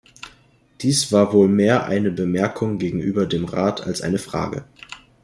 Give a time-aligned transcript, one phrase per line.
[0.81, 4.65] Dies war wohl mehr eine Bemerkung gegenüber dem Rat als eine Frage.